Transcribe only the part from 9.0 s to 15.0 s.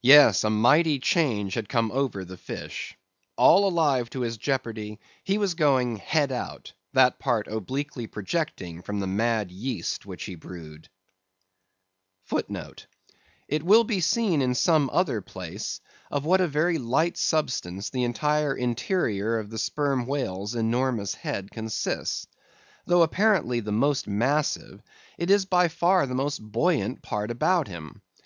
mad yeast which he brewed.* *It will be seen in some